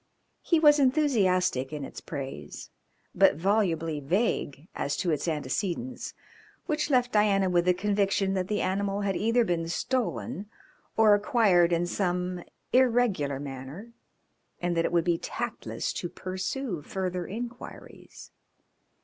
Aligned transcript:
He 0.41 0.59
was 0.59 0.79
enthusiastic 0.79 1.71
in 1.71 1.85
its 1.85 2.01
praise, 2.01 2.71
but 3.13 3.35
volubly 3.35 3.99
vague 3.99 4.67
as 4.73 4.97
to 4.97 5.11
its 5.11 5.27
antecedents, 5.27 6.15
which 6.65 6.89
left 6.89 7.11
Diana 7.11 7.51
with 7.51 7.65
the 7.65 7.75
conviction 7.75 8.33
that 8.33 8.47
the 8.47 8.61
animal 8.61 9.01
had 9.01 9.15
either 9.15 9.43
been 9.45 9.67
stolen 9.67 10.49
or 10.97 11.13
acquired 11.13 11.71
in 11.71 11.85
some 11.85 12.43
irregular 12.73 13.39
manner 13.39 13.93
and 14.59 14.75
that 14.75 14.85
it 14.85 14.91
would 14.91 15.05
be 15.05 15.19
tactless 15.19 15.93
to 15.93 16.09
pursue 16.09 16.81
further 16.81 17.27
inquiries. 17.27 18.31